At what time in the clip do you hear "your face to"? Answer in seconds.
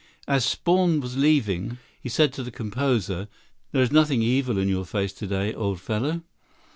4.67-5.27